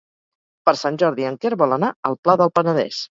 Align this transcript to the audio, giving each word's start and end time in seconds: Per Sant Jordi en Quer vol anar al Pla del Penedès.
Per 0.69 0.73
Sant 0.79 0.95
Jordi 1.03 1.27
en 1.31 1.37
Quer 1.43 1.51
vol 1.63 1.75
anar 1.77 1.91
al 2.11 2.17
Pla 2.25 2.37
del 2.43 2.51
Penedès. 2.57 3.03